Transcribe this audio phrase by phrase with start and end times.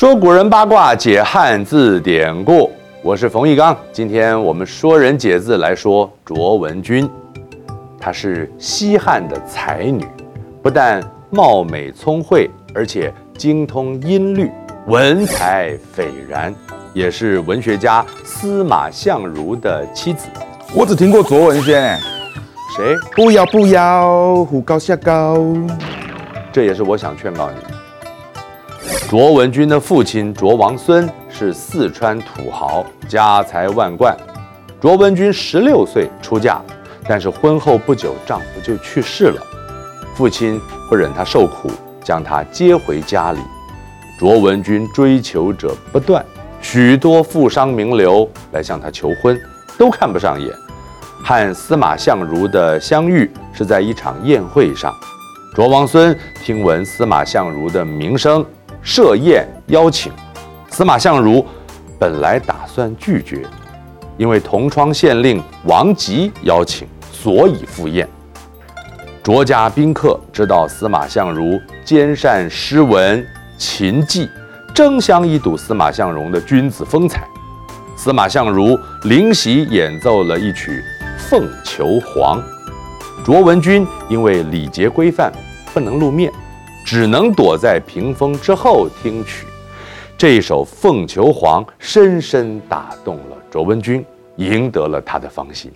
[0.00, 2.72] 说古人八卦，解汉字典故。
[3.02, 7.06] 我是冯玉刚，今天我们说人解字来说卓文君。
[8.00, 10.06] 她是西汉的才女，
[10.62, 14.50] 不但貌美聪慧，而且精通音律，
[14.86, 16.54] 文采斐然，
[16.94, 20.28] 也是文学家司马相如的妻子。
[20.74, 22.00] 我只听过卓文萱，哎，
[22.74, 22.96] 谁？
[23.14, 25.36] 不要不要，虎高下高。
[26.50, 27.56] 这也是我想劝告你。
[29.10, 34.16] 卓文君的父亲卓王孙是四川土豪，家财万贯。
[34.80, 36.62] 卓文君十六岁出嫁，
[37.08, 39.42] 但是婚后不久，丈夫就去世了。
[40.14, 41.68] 父亲不忍她受苦，
[42.04, 43.40] 将她接回家里。
[44.16, 46.24] 卓文君追求者不断，
[46.62, 49.36] 许多富商名流来向她求婚，
[49.76, 50.48] 都看不上眼。
[51.24, 54.94] 和司马相如的相遇是在一场宴会上。
[55.52, 58.46] 卓王孙听闻司马相如的名声，
[58.82, 60.12] 设宴邀请。
[60.70, 61.44] 司马相如
[61.98, 63.44] 本来打算拒绝，
[64.16, 68.08] 因为同窗县令王吉邀请，所以赴宴。
[69.22, 73.24] 卓家宾客知道司马相如兼善诗文、
[73.58, 74.28] 琴技，
[74.74, 77.26] 争相一睹司马相如的君子风采。
[77.96, 80.82] 司马相如临席演奏了一曲
[81.18, 82.38] 《凤求凰》。
[83.22, 85.30] 卓文君因为礼节规范
[85.74, 86.32] 不能露面，
[86.90, 89.46] 只能躲在屏风之后听曲。
[90.18, 95.70] 这一首《凤求凰》深深打动了卓文君，赢得了她的芳心。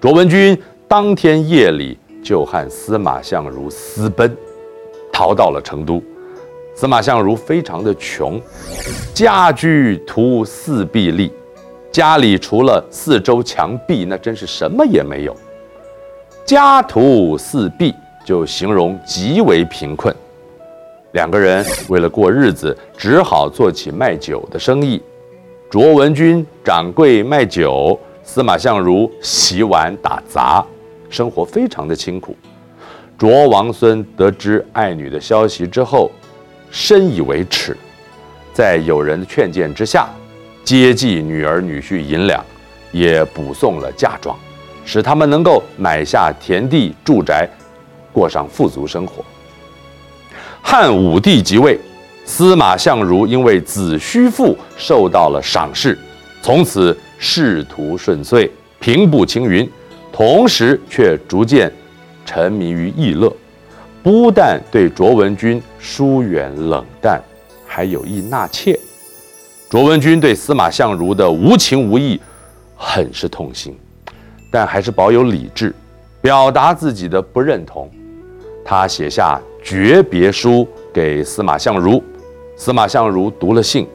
[0.00, 4.36] 卓文君当天夜里就和司马相如私奔，
[5.12, 6.02] 逃到了成都。
[6.74, 8.42] 司马相如非常的穷，
[9.14, 11.32] 家居徒四壁立，
[11.92, 15.36] 家里除了四周墙壁，那真是什么也没有。
[16.44, 17.94] 家徒四壁
[18.26, 20.12] 就形容极为贫困，
[21.12, 25.00] 两个人为了过日子，只好做起卖酒的生意。
[25.70, 30.66] 卓文君掌柜卖酒，司马相如洗碗打杂，
[31.08, 32.36] 生活非常的清苦。
[33.16, 36.10] 卓王孙得知爱女的消息之后，
[36.68, 37.76] 深以为耻，
[38.52, 40.08] 在友人的劝谏之下，
[40.64, 42.44] 接济女儿女婿银两，
[42.90, 44.36] 也补送了嫁妆。
[44.84, 47.48] 使他们能够买下田地、住宅，
[48.16, 49.22] 过上富足生活。
[50.62, 51.78] 汉武帝即位，
[52.24, 55.98] 司马相如因为子虚赋受到了赏识，
[56.40, 58.50] 从此仕途顺遂，
[58.80, 59.70] 平步青云。
[60.10, 61.70] 同时却逐渐
[62.24, 63.30] 沉迷于逸乐，
[64.02, 67.22] 不但对卓文君疏远冷淡，
[67.66, 68.80] 还有意纳妾。
[69.68, 72.18] 卓文君对司马相如的无情无义，
[72.74, 73.76] 很是痛心。
[74.50, 75.74] 但还是保有理智，
[76.22, 77.90] 表达自己的不认同。
[78.68, 82.02] 他写下诀别书给司马相如，
[82.56, 83.86] 司马相如读了信，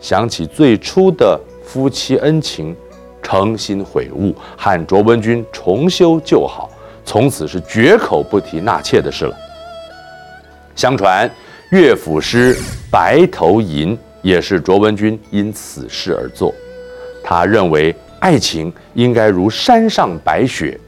[0.00, 2.74] 想起最初的夫妻恩情，
[3.22, 6.70] 诚心悔悟，和卓文君重修旧好，
[7.04, 9.36] 从此是绝口不提纳妾的事了。
[10.74, 11.30] 相传
[11.70, 12.54] 乐府诗
[12.90, 16.54] 《白头吟》也是卓文君因此事而作，
[17.22, 17.94] 他认为。
[18.18, 20.80] 爱情应该如山上白雪，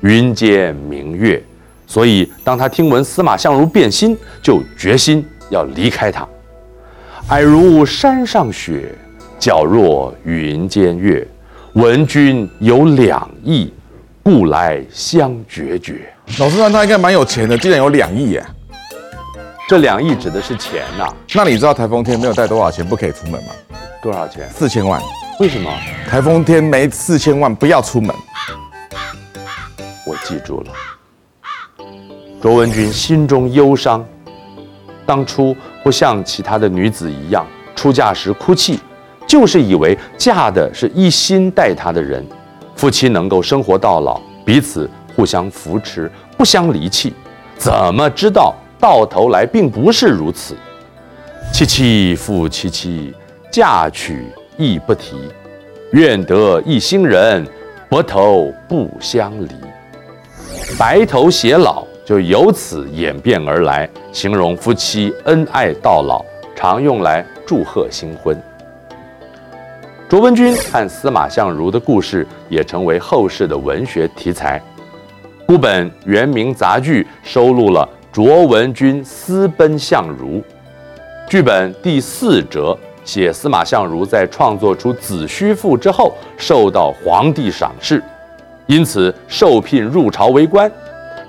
[0.00, 1.42] 云间明月。
[1.88, 6.28] 所以，当他听闻司马相如变心，就决心要离开他。
[7.28, 8.94] 爱如山上雪，
[9.40, 11.26] 皎若云间月。
[11.72, 13.72] 闻君有两意，
[14.22, 16.12] 故来相决绝。
[16.38, 18.44] 老师说他应该蛮有钱的，竟然有两亿耶！
[19.66, 21.16] 这两亿指的是钱呐、啊。
[21.34, 23.50] 那你知道台风天没有带多少钱不可以出门吗？
[24.02, 24.46] 多少钱？
[24.50, 25.00] 四千万。
[25.40, 25.70] 为什么？
[26.06, 28.14] 台风天没四千万，不要出门。
[30.06, 30.72] 我记住了。
[32.40, 34.04] 卓文君心中忧伤，
[35.04, 37.44] 当初不像其他的女子一样
[37.74, 38.78] 出嫁时哭泣，
[39.26, 42.24] 就是以为嫁的是一心待她的人，
[42.76, 47.12] 夫妻能够生活到老，彼此互相扶持，不相离弃。
[47.56, 50.54] 怎么知道到头来并不是如此？
[51.52, 53.12] 凄凄复凄凄，
[53.50, 54.26] 嫁娶。
[54.60, 55.14] 亦不提，
[55.92, 57.46] 愿得一心人，
[57.88, 59.50] 白头不相离。
[60.76, 66.24] 白头偕老就由此演变而来，形容夫妻恩爱到老，
[66.56, 68.34] 常用来祝贺新婚。
[70.08, 74.58] 卓文君和司马相如的故事也成为后世的文学题材。
[75.46, 80.42] 孤本元明杂剧收录了卓文君私奔相如，
[81.28, 82.74] 剧本第四折。
[83.04, 88.02] 写司马相如在创作出《子虚赋》之后，受到皇帝赏识，
[88.66, 90.72] 因此受聘入朝为官。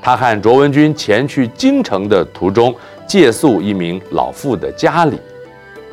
[0.01, 2.73] 他和卓文君前去京城的途中，
[3.07, 5.19] 借宿一名老妇的家里。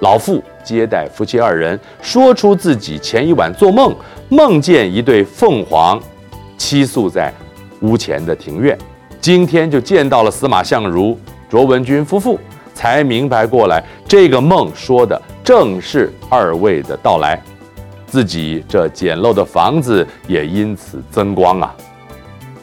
[0.00, 3.94] 老妇接待夫妻二人，说出自己前一晚做梦，
[4.29, 6.00] 梦见一对凤凰
[6.58, 7.32] 栖宿在
[7.81, 8.76] 屋前的庭院。
[9.20, 11.19] 今天就见到了司马相如、
[11.49, 12.38] 卓文君夫妇，
[12.75, 17.43] 才明白过来，这个梦说的正是二位的到来，
[18.06, 21.75] 自己这简陋的房子也因此增光啊。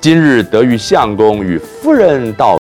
[0.03, 2.51] 今日得与相公与夫人到